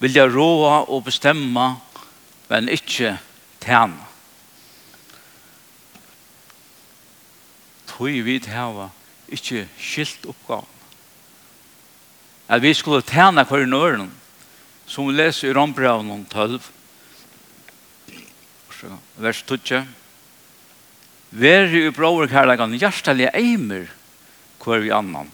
Vilja 0.01 0.25
råa 0.25 0.89
og 0.89 1.05
bestemma, 1.05 1.75
men 2.49 2.73
ikke 2.73 3.19
tjene. 3.61 4.01
Tøy 7.93 8.23
vi 8.25 8.41
hava 8.49 8.89
ikke 9.29 9.67
skilt 9.77 10.25
oppgave 10.25 10.72
at 12.53 12.61
vi 12.61 12.73
skulle 12.77 13.01
tjene 13.01 13.45
hver 13.49 13.65
nøren, 13.65 14.11
som 14.85 15.07
vi 15.07 15.15
leser 15.17 15.49
i 15.49 15.53
Rombraun 15.57 16.25
12, 16.29 16.59
vers 19.17 19.39
12. 19.49 19.87
Veri 21.33 21.87
i 21.87 21.93
bror 21.95 22.27
kærlegan 22.29 22.75
hjertelige 22.77 23.31
eimer 23.33 23.87
hver 24.61 24.83
vi 24.83 24.91
annan. 24.93 25.31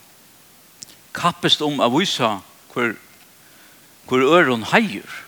Kappest 1.12 1.60
om 1.66 1.82
av 1.84 1.92
vise 1.92 2.30
hver, 2.72 2.94
hver 4.08 4.24
øren 4.38 4.64
heier. 4.72 5.18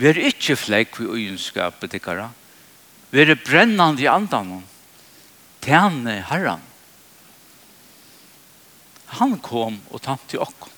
Vær 0.00 0.16
ikkje 0.16 0.56
flekk 0.56 0.96
vi 1.02 1.10
øyenskapet 1.10 1.92
tikkara. 1.92 2.30
Veri 3.12 3.36
brennande 3.36 4.06
i 4.06 4.08
andan. 4.08 4.62
Tjene 5.60 6.22
herran 6.30 6.69
han 9.18 9.38
kom 9.42 9.80
og 9.90 10.02
tamt 10.04 10.28
til 10.30 10.42
okken. 10.44 10.70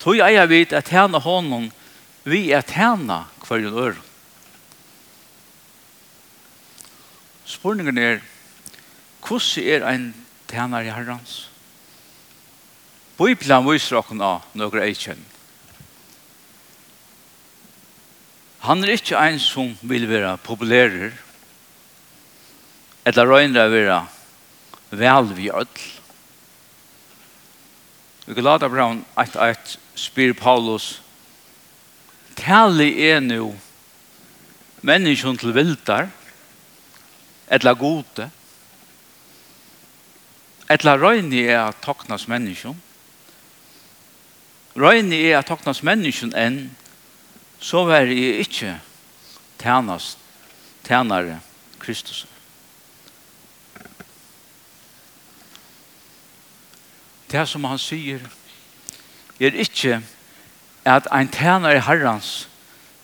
Tog 0.00 0.20
eier 0.22 0.48
vi 0.48 0.62
at 0.70 0.92
henne 0.92 1.20
honom, 1.20 1.70
vi 2.26 2.50
er 2.54 2.64
tjena 2.66 3.24
hver 3.46 3.62
en 3.62 3.78
øre. 3.78 4.02
Spørningen 7.46 7.98
er, 7.98 8.22
hvordan 9.26 9.62
er 9.62 9.86
en 9.90 10.06
tjener 10.50 10.86
i 10.86 10.94
herrens? 10.94 11.36
Bibelen 13.16 13.64
viser 13.66 13.96
dere 13.96 14.18
nå 14.18 14.32
noen 14.58 14.82
eikjen. 14.84 15.22
Han 18.66 18.82
er 18.82 18.96
ikke 18.96 19.20
en 19.22 19.38
som 19.40 19.76
vil 19.86 20.08
være 20.10 20.34
populærer, 20.42 21.14
eller 23.06 23.30
røyner 23.30 23.68
å 23.68 23.72
være 23.72 24.00
vel 24.98 25.30
vi 25.38 25.52
ødel. 25.54 25.95
Vi 28.26 28.34
kan 28.34 28.44
lade 28.44 28.66
Abraham 28.66 29.04
at 29.16 29.36
et 29.36 29.78
spyr 29.94 30.32
Paulus 30.34 31.02
Tali 32.36 32.90
er 33.08 33.20
nu 33.20 33.54
menneskjon 34.82 35.38
til 35.38 35.54
vildar 35.54 36.10
etla 37.50 37.72
gode 37.78 38.26
etla 40.70 40.96
røyni 40.98 41.46
er 41.46 41.68
at 41.68 41.78
toknas 41.86 42.26
menneskjon 42.28 42.82
røyni 44.76 45.22
er 45.30 45.38
at 45.38 45.46
toknas 45.46 45.84
menneskjon 45.86 46.34
enn 46.34 46.60
så 47.62 47.86
var 47.86 48.04
jeg 48.04 48.42
ikke 48.42 48.76
tænast 49.58 50.18
tænare 50.84 51.40
Kristus. 51.78 52.26
det 57.30 57.46
som 57.48 57.64
han 57.66 57.78
sier 57.80 58.22
er 59.40 59.56
ikke 59.58 60.00
at 60.86 61.08
ein 61.12 61.28
tæner 61.32 61.76
i 61.76 61.82
herrens 61.82 62.48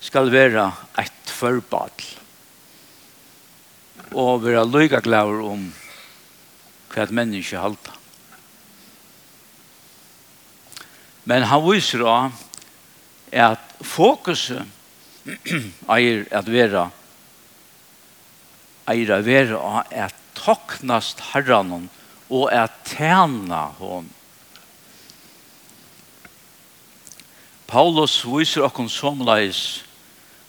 skal 0.03 0.31
være 0.31 0.71
et 0.99 1.31
forbadl 1.31 2.05
og 4.13 4.43
være 4.45 4.63
lyga 4.69 5.01
glaver 5.03 5.43
om 5.51 5.67
hva 6.93 7.03
et 7.03 7.11
menneske 7.11 7.57
halda. 7.57 7.95
Men 11.25 11.47
han 11.49 11.63
viser 11.65 12.03
da 12.03 12.17
at 13.31 13.75
fokuset 13.81 14.63
eier 15.95 16.25
at 16.31 16.51
vera 16.51 16.89
eier 18.91 19.15
at 19.17 19.25
vera 19.25 19.83
at 19.89 20.15
toknast 20.35 21.23
herranen 21.31 21.87
og 21.87 22.02
og 22.33 22.49
at 22.53 22.73
tjene 22.89 23.61
hon. 23.77 24.09
Paulus 27.69 28.19
viser 28.25 28.65
okken 28.65 28.89
somleis 28.89 29.83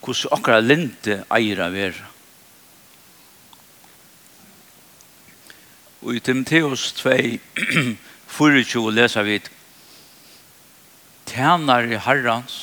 hos 0.05 0.25
okkara 0.33 0.61
linte 0.65 1.23
eier 1.33 1.61
av 1.65 1.77
er. 1.77 1.97
Og 6.05 6.19
i 6.19 6.21
Timotheus 6.25 6.91
2, 7.01 7.17
24 8.29 8.93
leser 8.99 9.29
vi 9.29 9.39
tjener 11.29 11.89
i 11.89 12.01
herrans 12.01 12.59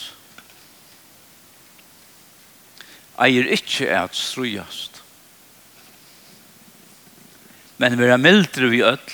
eier 3.21 3.49
ikkje 3.53 3.89
at 3.97 4.17
strujast 4.17 4.90
men 7.81 7.97
vera 7.97 8.17
mildre 8.21 8.69
vi 8.69 8.83
öll. 8.85 9.13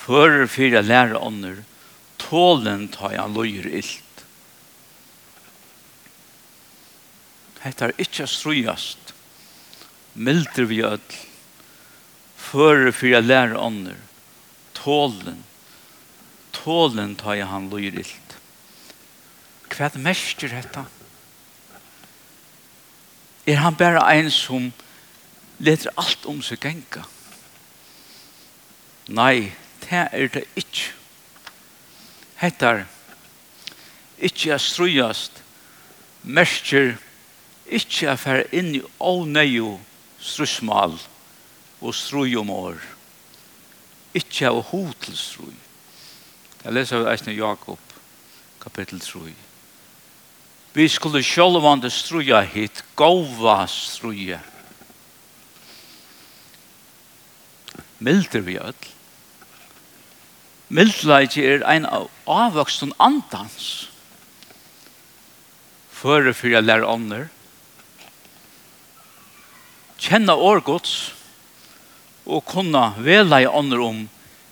Fører 0.00 0.46
fyrir 0.48 0.86
læra 0.86 1.20
ånder, 1.20 1.58
tålen 2.18 2.86
tar 2.94 3.12
jeg 3.12 3.34
løyer 3.34 3.66
illt. 3.82 4.22
Hetta 7.60 7.90
er 7.90 8.00
ikkje 8.00 8.30
strujast, 8.32 9.12
mildre 10.16 10.64
vi 10.72 10.80
öll. 10.88 11.18
Fører 12.40 12.96
fyrir 12.96 13.28
læra 13.28 13.60
ånder, 13.60 14.00
tålen, 14.72 15.44
tålen 16.56 17.12
tar 17.20 17.36
jeg 17.42 17.52
han 17.52 17.68
løyer 17.68 18.00
illt. 18.00 18.36
Hva 19.68 19.92
er 19.92 20.00
mest 20.02 20.42
er 20.48 20.64
Er 23.46 23.56
han 23.56 23.76
bare 23.76 24.00
en 24.16 24.30
som 24.30 24.72
leter 25.60 25.92
alt 26.00 26.24
om 26.28 26.40
seg 26.44 26.60
genka. 26.62 27.04
Nei, 29.10 29.52
det 29.84 30.06
er 30.12 30.32
det 30.32 30.44
ikke. 30.56 30.92
Hettar, 32.40 32.86
ikke 34.16 34.54
er 34.54 34.62
strøyast, 34.62 35.42
mersker, 36.22 36.94
ikke 37.66 38.08
er 38.08 38.20
fer 38.20 38.46
inn 38.56 38.72
i 38.78 38.82
ånøyo 38.96 39.74
strøsmal 40.20 40.96
og 41.80 41.94
strøyomår. 41.94 42.80
Ikke 44.16 44.48
er 44.48 44.64
hod 44.72 44.94
til 45.04 45.16
strøy. 45.16 45.58
Jeg 46.64 46.76
leser 46.76 47.00
av 47.00 47.12
Eisne 47.12 47.36
Jakob, 47.36 47.80
kapittel 48.60 49.00
3. 49.00 49.34
Vi 50.74 50.86
skulle 50.88 51.22
sjølvande 51.24 51.90
strøya 51.92 52.40
hit, 52.46 52.84
gova 52.96 53.64
strøyer 53.68 54.49
milder 58.00 58.40
vi 58.40 58.56
öll. 58.58 58.88
Mildleiki 60.70 61.42
er 61.42 61.64
ein 61.66 61.86
avvoksen 62.30 62.92
andans. 63.02 63.88
Føre 65.90 66.32
fyrir 66.36 66.60
a 66.60 66.62
lær 66.62 66.86
ånder. 66.86 67.26
Kjenna 70.00 70.36
årgods 70.38 70.94
og 72.24 72.46
kunna 72.48 72.92
vela 73.02 73.42
i 73.42 73.50
ånder 73.50 73.82
om 73.84 74.06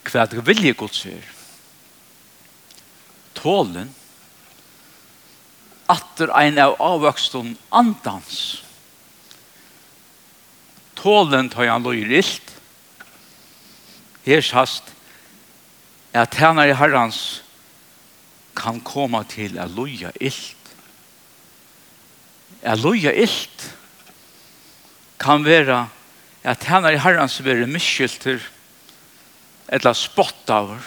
hva 0.08 0.26
det 0.28 0.42
vilje 0.44 0.74
gods 0.76 1.06
er. 1.08 1.24
Tålen 3.38 3.94
atter 5.88 6.34
ein 6.36 6.58
av 6.60 6.74
avvoksen 6.82 7.54
andans. 7.70 8.60
Tålen 10.98 11.48
tar 11.48 11.70
han 11.70 11.86
loyrilt 11.86 12.57
Her 14.24 14.40
sast 14.40 14.94
at 16.12 16.30
tænare 16.30 16.74
herrans 16.76 17.44
kan 18.56 18.80
koma 18.80 19.22
til 19.28 19.58
a 19.58 19.66
loja 19.66 20.10
illt. 20.20 20.56
A 22.62 22.74
loja 22.74 23.12
illt 23.12 23.76
kan 25.20 25.44
vera 25.44 25.88
at 26.42 26.58
tænare 26.58 26.98
herrans 26.98 27.44
vera 27.44 27.66
miskylter 27.66 28.40
eller 29.68 29.92
spottaver 29.92 30.80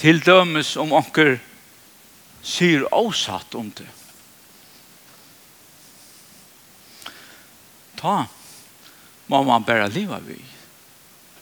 til 0.00 0.22
dømes 0.26 0.76
om 0.76 0.92
onker 0.92 1.36
syr 2.42 2.86
avsatt 2.92 3.54
om 3.54 3.68
det. 3.70 3.88
Ta 8.00 8.24
må 9.28 9.42
man 9.44 9.64
bare 9.64 9.90
liva 9.92 10.18
vid 10.24 10.59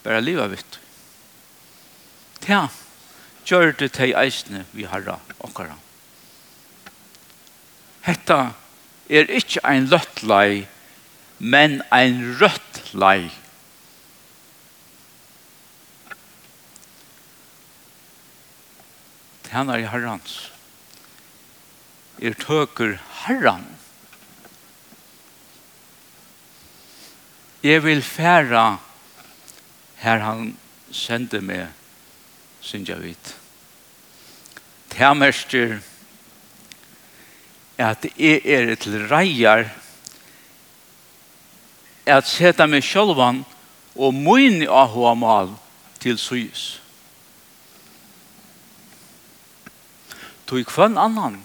bare 0.09 0.25
liva 0.25 0.47
vitt. 0.49 0.79
Ja, 2.49 2.63
gjør 3.45 3.75
det 3.77 3.91
til 3.93 4.15
eisene 4.17 4.63
vi 4.73 4.87
harra 4.89 5.19
okkara. 5.45 5.75
Hetta 8.07 8.39
er 9.05 9.29
ikke 9.29 9.61
ein 9.69 9.85
løttlei, 9.91 10.65
men 11.37 11.83
ein 11.93 12.23
rødt 12.41 12.81
lei. 12.97 13.29
er 19.53 19.81
i 19.81 19.87
herrans. 19.93 20.35
Er 22.21 22.33
tøker 22.37 22.97
herran. 23.25 23.65
Jeg 27.61 27.83
vil 27.83 28.01
færa 28.05 28.79
her 29.99 30.23
han 30.23 30.57
sendte 30.91 31.41
meg 31.43 31.67
synger 32.61 32.95
jeg 32.95 33.03
vidt. 33.03 33.35
Tæmerster 34.89 35.79
at 37.79 38.05
jeg 38.17 38.41
er 38.43 38.75
til 38.75 39.07
reier 39.07 39.69
at 42.09 42.27
seta 42.27 42.67
meg 42.67 42.83
sjølvan 42.83 43.43
og 43.95 44.13
mun 44.15 44.63
ahua 44.67 45.13
mal 45.15 45.53
til 45.99 46.17
sys. 46.19 46.81
Tog 50.49 50.65
kvann 50.65 50.97
annan 50.97 51.41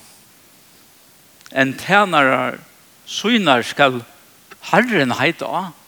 en 1.54 1.74
tænarar 1.78 2.58
synar 3.06 3.62
skal 3.62 4.02
herren 4.72 5.12
heita 5.20 5.46
av 5.46 5.83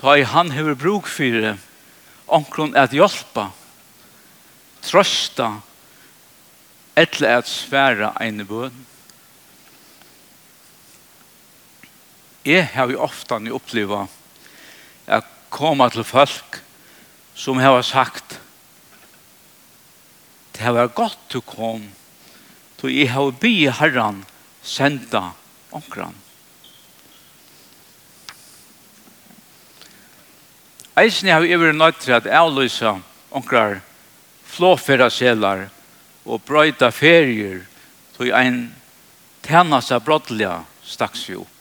ta 0.00 0.16
i 0.16 0.24
han 0.24 0.50
hever 0.56 0.78
bruk 0.80 1.08
fyrir 1.12 1.58
omkron 2.30 2.72
at 2.78 2.94
hjelpa, 2.96 3.50
trøsta, 4.80 5.58
etle 6.96 7.28
at 7.40 7.48
sværa 7.48 8.14
ein 8.20 8.40
bøn. 8.48 8.86
Jeg 12.48 12.70
har 12.72 12.88
jo 12.88 13.02
ofte 13.04 13.36
oppleva 13.52 14.06
at 15.06 15.26
koma 15.52 15.90
til 15.92 16.06
folk 16.08 16.62
som 17.36 17.60
har 17.60 17.82
sagt 17.84 18.38
det 20.56 20.64
har 20.64 20.76
vært 20.76 20.96
godt 20.96 21.20
du 21.32 21.40
kom, 21.40 21.86
til 22.80 22.92
jeg 22.92 23.12
har 23.12 23.36
bygd 23.40 23.76
herran 23.78 24.24
senda 24.60 25.30
onkran. 25.72 26.16
Eisen 31.00 31.30
har 31.32 31.40
vi 31.40 31.56
vært 31.56 31.78
nødt 31.78 32.00
til 32.02 32.12
at 32.12 32.26
avlyse 32.28 32.90
onkrar 33.32 33.78
flåfæra 34.50 35.06
selar 35.12 35.68
og 36.26 36.42
brøyta 36.44 36.90
ferier 36.92 37.62
til 38.18 38.34
ein 38.36 38.58
tjennast 39.46 39.94
av 39.96 40.02
brottliga 40.04 40.58
staks 40.84 41.22
vi 41.30 41.38
opp. 41.40 41.56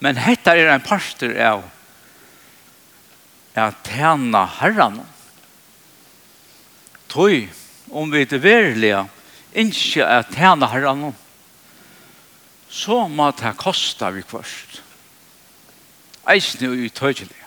Men 0.00 0.16
hetta 0.20 0.54
er 0.56 0.70
ein 0.72 0.84
parster 0.86 1.34
av 1.42 1.66
at 3.56 3.76
tjena 3.88 4.44
herran. 4.60 5.02
Tøy, 7.12 7.48
om 7.90 8.12
vi 8.12 8.24
til 8.28 8.44
verilige 8.44 9.04
ikke 9.56 10.04
at 10.04 10.32
tjena 10.32 10.68
herran, 10.72 11.10
så 12.68 13.04
må 13.08 13.30
det 13.36 13.56
kosta 13.60 14.12
vi 14.16 14.24
kvørst 14.24 14.85
eisne 16.30 16.70
og 16.70 16.86
utøyelig. 16.86 17.42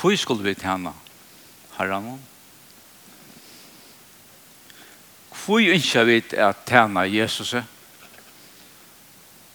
Hvor 0.00 0.16
skulle 0.16 0.44
vi 0.44 0.54
tjene 0.54 0.92
herren? 1.76 2.20
Hvor 5.44 5.60
ønsker 5.60 6.06
vi 6.08 6.20
å 6.40 6.52
tjene 6.68 7.04
Jesus? 7.10 7.54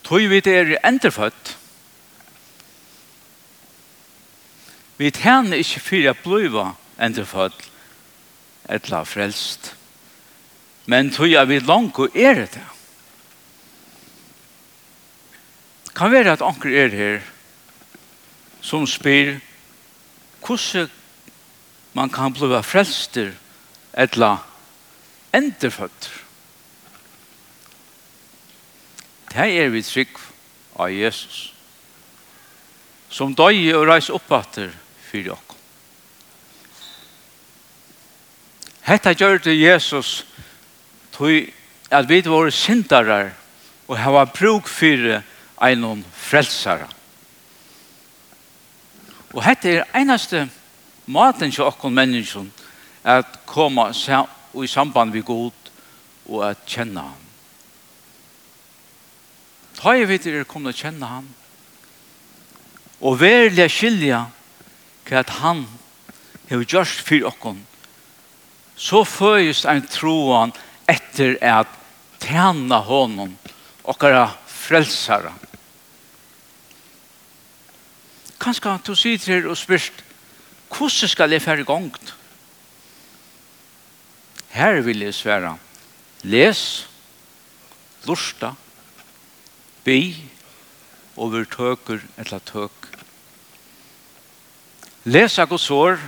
Tøy 0.06 0.28
vi 0.30 0.42
det 0.46 0.54
er 0.54 0.76
enderfødt. 0.86 1.56
Vi 4.98 5.10
tjener 5.12 5.60
ikke 5.60 5.82
for 5.82 6.12
å 6.12 6.16
bli 6.22 6.68
enderfødt 7.08 7.66
eller 8.70 9.10
frelst. 9.10 9.74
Men 10.86 11.10
tøy 11.10 11.34
vi 11.50 11.60
langt 11.66 11.98
og 12.00 12.14
er 12.14 12.46
det. 12.46 12.75
kan 15.96 16.12
være 16.12 16.36
at 16.36 16.44
anker 16.44 16.76
er 16.76 16.92
her 16.92 17.24
som 18.62 18.88
spyr 18.88 19.38
hvordan 20.46 20.90
man 21.96 22.10
kan 22.10 22.34
bli 22.34 22.62
frelster 22.62 23.32
eller 23.94 24.38
enderfødt. 25.34 26.12
Det 29.32 29.48
er 29.60 29.70
vi 29.70 29.82
trygg 29.84 30.18
av 30.80 30.92
Jesus 30.92 31.52
som 33.10 33.36
døg 33.36 33.62
og 33.76 33.88
reis 33.88 34.10
oppatter 34.12 34.74
fyrir 35.08 35.36
okk. 35.36 35.54
Hetta 38.86 39.14
gjør 39.16 39.40
det 39.48 39.56
Jesus 39.56 40.26
tog 41.16 41.48
at 41.92 42.10
vi 42.10 42.20
var 42.26 42.52
syndarar 42.52 43.32
og 43.88 43.98
hava 43.98 44.26
bruk 44.30 44.68
fyrir 44.68 45.24
en 45.62 46.06
frelsara. 46.14 46.88
Og 49.34 49.44
hetta 49.44 49.70
er 49.70 49.90
einaste 49.94 50.46
maten 51.06 51.52
til 51.52 51.68
okkon 51.68 51.94
menneskjon 51.96 52.52
at 53.04 53.42
koma 53.46 53.90
i 53.92 54.68
samband 54.68 55.12
vi 55.12 55.22
god 55.22 55.72
og 56.26 56.50
at 56.50 56.64
kjenne 56.66 57.02
han. 57.02 57.24
Ta 59.76 59.94
jeg 59.94 60.08
vidt 60.10 60.28
er 60.28 60.48
kommet 60.48 60.76
å 60.76 60.80
kjenne 60.80 61.06
han 61.06 61.28
og 63.06 63.20
verlig 63.20 63.68
skilja 63.70 64.26
hva 65.06 65.22
at 65.22 65.34
han 65.42 65.66
har 66.50 66.64
gjort 66.64 67.04
for 67.06 67.28
okkon 67.30 67.60
så 68.76 69.04
føyes 69.08 69.64
ein 69.70 69.86
troan 69.88 70.54
etter 70.90 71.36
at 71.44 71.70
tjene 72.24 72.80
honom 72.88 73.36
okkara 73.84 74.30
frelsara. 74.66 75.34
Kanskje 78.42 78.76
du 78.86 78.96
sitter 78.98 79.34
her 79.34 79.50
og 79.50 79.58
spyrst 79.58 80.04
hvordan 80.76 81.10
skal 81.10 81.32
jeg 81.32 81.42
fære 81.42 81.64
gongt? 81.64 82.16
Her 84.56 84.82
vil 84.82 85.04
jeg 85.06 85.14
svære, 85.14 85.58
les, 86.24 86.88
lusta, 88.08 88.52
bi, 89.84 90.16
og 91.16 91.32
vi 91.34 91.46
tøker 91.46 92.04
eller 92.18 92.40
tøk. 92.40 92.90
Lesa 95.06 95.46
Guds 95.46 95.70
år, 95.72 96.00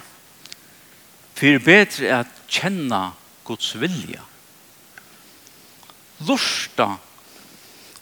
for 1.38 1.60
bedre 1.64 2.20
at 2.20 2.32
kjenne 2.50 3.12
Guds 3.46 3.76
vilja. 3.80 4.24
Lusta 6.28 6.96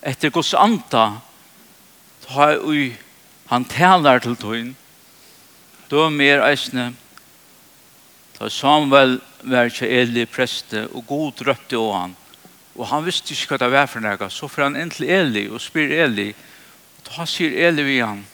etter 0.06 0.30
Guds 0.30 0.54
anda 0.54 1.20
ta 2.26 2.52
ui 2.62 2.94
han 3.50 3.64
talar 3.66 4.22
til 4.22 4.36
tøyn 4.38 4.74
då 5.88 6.08
mer 6.10 6.42
eisne. 6.42 6.92
Ta 8.38 8.50
Samuel 8.50 9.20
var 9.42 9.70
ikke 9.70 9.86
Eli 9.86 10.26
preste 10.26 10.88
og 10.90 11.06
god 11.06 11.42
røpte 11.46 11.78
og 11.78 11.92
han. 11.94 12.16
Og 12.74 12.88
han 12.90 13.04
visste 13.06 13.32
ikke 13.32 13.54
hva 13.54 13.60
det 13.62 13.72
var 13.72 13.86
for 13.86 14.04
nega 14.04 14.28
så 14.30 14.48
får 14.50 14.66
han 14.66 14.80
inn 14.80 14.90
til 14.92 15.08
Eli 15.10 15.46
og 15.48 15.62
spyr 15.62 15.94
Eli 16.04 16.32
og 16.32 17.06
ta 17.06 17.26
sier 17.30 17.54
Eli 17.68 17.86
vi 17.86 18.00
han 18.02 18.24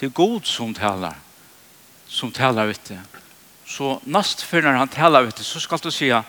til 0.00 0.10
god 0.10 0.48
som 0.48 0.74
talar 0.74 1.16
som 2.10 2.32
talar 2.34 2.66
vitt 2.66 2.90
så 3.70 4.00
nast 4.04 4.42
før 4.42 4.66
når 4.66 4.78
han 4.80 4.92
talar 4.92 5.28
vitt 5.28 5.40
så 5.46 5.62
skal 5.62 5.80
du 5.84 5.90
sier 5.94 6.26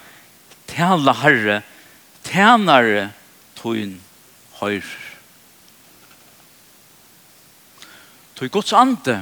tala 0.70 1.16
herre 1.24 1.62
tænare 2.28 3.10
tøyn 3.58 3.98
høyr. 4.62 4.88
Tog 8.38 8.50
Guds 8.50 8.74
ande, 8.74 9.20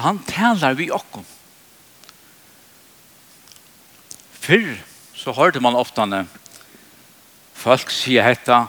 han 0.00 0.18
talar 0.28 0.74
vi 0.78 0.90
okkom. 0.90 1.26
Fyrr 4.46 4.74
så 5.16 5.32
hørte 5.34 5.60
man 5.60 5.78
oftane 5.78 6.26
folk 7.66 7.90
sier 7.90 8.22
hetta, 8.26 8.66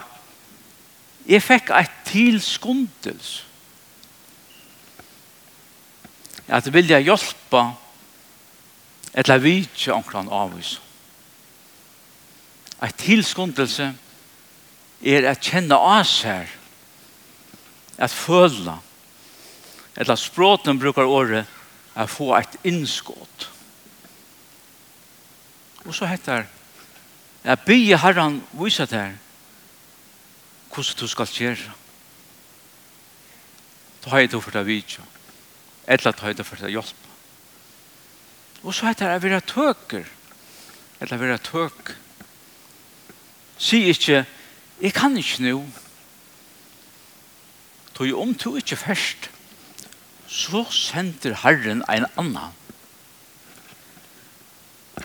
jeg 1.28 1.44
fikk 1.44 1.70
et 1.76 1.92
tilskundels. 2.08 3.42
At 6.48 6.70
vilja 6.72 6.98
hjelpa 7.04 7.66
etla 9.12 9.36
vitje 9.42 9.92
omkran 9.92 10.30
avvis. 10.32 10.78
Et 12.82 12.94
tilskundelse 12.96 13.90
er 15.02 15.28
at 15.30 15.42
kjenne 15.44 15.76
oss 15.78 16.22
her, 16.26 16.48
at 17.98 18.10
føle, 18.10 18.78
eller 19.98 20.18
språten 20.18 20.78
brukar 20.78 21.06
året, 21.06 21.46
at 21.94 22.10
få 22.10 22.30
et 22.38 22.56
innskott. 22.64 23.48
Og 25.84 25.94
så 25.94 26.06
heter 26.06 26.44
at 27.44 27.64
bygge 27.66 27.98
herren 27.98 28.42
viser 28.52 28.86
der 28.86 29.16
hvordan 30.68 30.96
du 31.00 31.06
skal 31.08 31.26
gjøre. 31.26 31.72
Da 34.04 34.10
har 34.10 34.18
jeg 34.18 34.30
det 34.30 34.42
for 34.42 34.54
deg 34.54 34.66
video, 34.66 35.02
eller 35.86 36.12
da 36.12 36.20
har 36.20 36.32
jeg 36.32 36.38
det 36.38 36.46
for 36.46 36.60
deg 36.62 36.76
hjelp. 36.76 37.06
Og 38.62 38.74
så 38.74 38.86
heter 38.86 39.08
det 39.08 39.16
at 39.16 39.24
vi 39.24 39.32
er 39.34 39.46
tøker, 39.46 40.04
eller 41.00 41.18
vi 41.18 41.30
er 41.32 41.42
tøk. 41.42 41.94
Si 43.58 43.82
ikke 43.90 44.24
Jeg 44.80 44.94
kan 44.94 45.16
ikke 45.18 45.42
nå. 45.42 45.62
Tog 47.98 48.20
om 48.20 48.34
du 48.34 48.56
ikke 48.56 48.76
først, 48.78 49.30
så 50.28 50.64
sender 50.70 51.34
Herren 51.42 51.82
en 51.90 52.06
annan. 52.16 52.54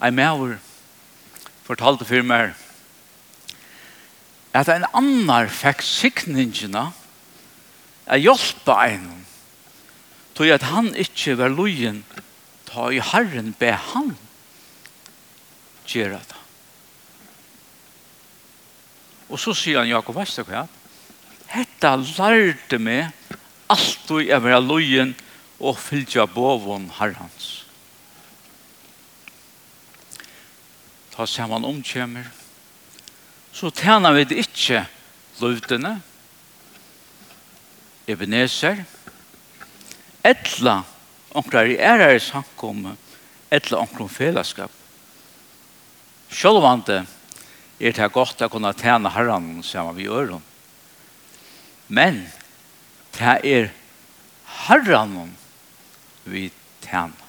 En 0.04 0.16
maur 0.16 0.58
fortalte 1.64 2.06
for 2.06 2.26
meg 2.28 2.54
at 4.54 4.70
en 4.70 4.86
annan 4.94 5.50
fikk 5.50 5.82
sikningene 5.86 6.84
å 8.06 8.20
hjelpe 8.20 8.76
en 8.92 9.08
tog 10.38 10.52
at 10.54 10.66
han 10.70 10.92
ikke 11.00 11.38
var 11.40 11.54
lojen 11.54 12.04
ta 12.68 12.90
i 12.94 13.02
Herren 13.02 13.54
be 13.58 13.72
han 13.94 14.14
gjøre 15.88 16.20
det. 16.20 16.43
Og 19.34 19.42
så 19.42 19.56
sier 19.58 19.82
han, 19.82 19.90
Jakob, 19.90 20.20
veist 20.20 20.38
du 20.38 20.46
hva? 20.46 20.68
Hetta 21.50 21.96
lærte 21.98 22.78
meg 22.78 23.10
alt 23.74 24.06
du 24.06 24.20
er 24.22 24.42
vera 24.44 24.60
lojen 24.62 25.16
og 25.58 25.80
fylgja 25.82 26.28
bovon 26.30 26.86
herrans. 27.00 27.64
Ta 31.14 31.26
saman 31.30 31.66
omkjemmer. 31.66 32.30
Så 33.54 33.70
tjener 33.74 34.14
vi 34.18 34.26
det 34.30 34.40
ikke 34.46 34.86
løvdene, 35.42 35.96
Ebenezer, 38.10 38.82
etla 40.28 40.82
onkrar 41.32 41.70
i 41.72 41.78
ærares 41.80 42.34
hankomme, 42.36 42.98
etla 43.54 43.80
onkrar 43.80 44.10
felaskap. 44.12 44.74
Sjølvande, 46.34 47.06
er 47.80 47.96
det 47.96 48.12
godt 48.14 48.44
å 48.46 48.50
kunne 48.52 48.74
tjene 48.78 49.12
herren 49.14 49.64
sammen 49.66 49.98
vi 49.98 50.10
øren. 50.10 50.44
Men 51.88 52.26
det 53.18 53.38
er 53.44 53.72
herren 54.68 55.34
vi 56.24 56.50
tjener. 56.86 57.20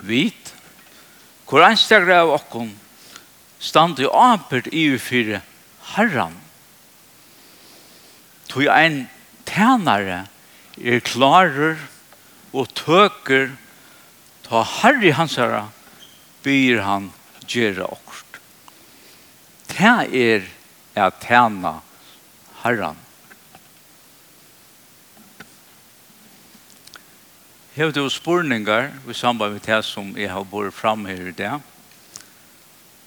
Vit, 0.00 0.54
hvor 1.44 1.60
en 1.60 1.74
anstegre 1.74 2.22
av 2.22 2.32
okken 2.38 2.72
stand 3.60 4.00
i 4.00 4.08
apert 4.08 4.70
i 4.72 4.86
fire 4.98 5.42
herren. 5.92 6.38
Tog 8.48 8.64
en 8.72 9.02
tjenere 9.44 10.24
er 10.80 11.02
klarer 11.04 11.76
og 12.56 12.72
tøker 12.74 13.52
ta 14.46 14.64
herre 14.80 15.12
hans 15.14 15.36
herre 15.38 15.66
byr 16.42 16.80
han 16.86 17.10
gjøre 17.50 17.86
okkert. 17.90 18.40
Det 19.70 19.94
er 20.20 20.48
at 20.98 21.22
tjene 21.24 21.78
Herren. 22.62 22.98
Hevet 27.74 27.94
du 27.94 28.08
spurningar 28.10 28.90
i 29.08 29.14
samband 29.14 29.52
med 29.56 29.64
det 29.64 29.84
som 29.86 30.10
jeg 30.18 30.30
har 30.30 30.44
båret 30.44 30.74
fram 30.74 31.06
her 31.06 31.30
i 31.30 31.32
dag, 31.32 31.60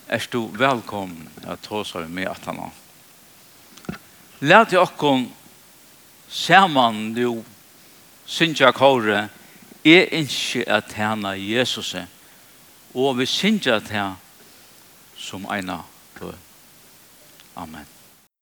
er 0.08 0.27
du 0.32 0.47
velkommen 0.58 1.29
at 1.47 1.62
ta 1.63 1.84
seg 1.86 2.10
med 2.10 2.29
at 2.32 2.47
han 2.47 2.62
har. 2.63 2.73
Læt 4.43 4.73
i 4.73 4.79
okkon 4.79 5.27
saman 6.27 7.13
nu 7.13 7.43
synsja 8.25 8.71
kåre, 8.75 9.27
er 9.84 10.12
ikke 10.15 10.63
at 10.67 10.93
henne 10.95 11.36
Jesus 11.38 11.95
og 12.93 13.17
vi 13.17 13.25
synsja 13.27 13.79
til 13.84 14.15
som 15.23 15.45
ena 15.45 15.79
brød. 16.19 16.33
Amen. 17.55 17.92